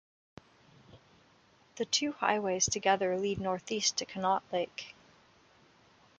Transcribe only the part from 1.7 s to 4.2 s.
The two highways together lead northeast to